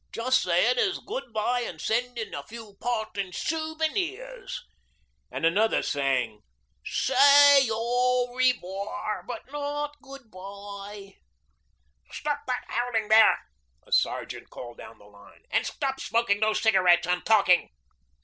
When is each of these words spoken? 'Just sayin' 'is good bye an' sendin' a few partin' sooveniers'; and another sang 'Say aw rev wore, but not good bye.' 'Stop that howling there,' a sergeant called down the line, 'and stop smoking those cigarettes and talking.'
'Just 0.11 0.41
sayin' 0.41 0.79
'is 0.79 0.97
good 0.97 1.31
bye 1.31 1.59
an' 1.61 1.77
sendin' 1.77 2.33
a 2.33 2.41
few 2.41 2.75
partin' 2.81 3.31
sooveniers'; 3.31 4.61
and 5.29 5.45
another 5.45 5.83
sang 5.83 6.41
'Say 6.83 7.69
aw 7.69 8.35
rev 8.35 8.55
wore, 8.63 9.21
but 9.27 9.43
not 9.51 10.01
good 10.01 10.31
bye.' 10.31 11.19
'Stop 12.09 12.39
that 12.47 12.63
howling 12.69 13.09
there,' 13.09 13.45
a 13.85 13.91
sergeant 13.91 14.49
called 14.49 14.79
down 14.79 14.97
the 14.97 15.05
line, 15.05 15.43
'and 15.51 15.67
stop 15.67 15.99
smoking 15.99 16.39
those 16.39 16.59
cigarettes 16.59 17.05
and 17.05 17.23
talking.' 17.23 17.69